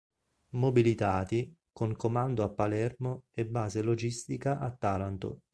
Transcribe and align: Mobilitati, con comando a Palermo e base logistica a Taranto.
Mobilitati, 0.55 1.55
con 1.71 1.95
comando 1.95 2.43
a 2.43 2.49
Palermo 2.49 3.25
e 3.33 3.45
base 3.45 3.83
logistica 3.83 4.57
a 4.57 4.75
Taranto. 4.75 5.43